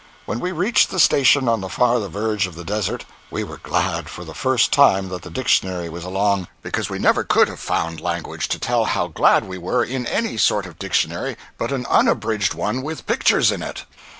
When 0.25 0.39
we 0.39 0.51
reached 0.51 0.89
the 0.89 0.99
station 0.99 1.47
on 1.47 1.61
the 1.61 1.69
farther 1.69 2.07
verge 2.07 2.47
of 2.47 2.55
the 2.55 2.63
desert, 2.63 3.05
we 3.29 3.43
were 3.43 3.57
glad, 3.59 4.09
for 4.09 4.23
the 4.25 4.33
first 4.33 4.71
time, 4.73 5.09
that 5.09 5.21
the 5.21 5.29
dictionary 5.29 5.89
was 5.89 6.03
along, 6.03 6.47
because 6.63 6.89
we 6.89 6.97
never 6.97 7.23
could 7.23 7.47
have 7.47 7.59
found 7.59 8.01
language 8.01 8.47
to 8.47 8.57
tell 8.57 8.85
how 8.85 9.05
glad 9.05 9.43
we 9.43 9.59
were, 9.59 9.83
in 9.85 10.07
any 10.07 10.37
sort 10.37 10.65
of 10.65 10.79
dictionary 10.79 11.37
but 11.59 11.71
an 11.71 11.85
unabridged 11.87 12.55
one 12.55 12.81
with 12.81 13.05
pictures 13.05 13.51
in 13.51 13.61
it. 13.61 13.83